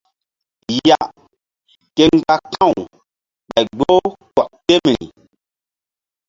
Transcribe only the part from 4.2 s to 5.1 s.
kɔk temri.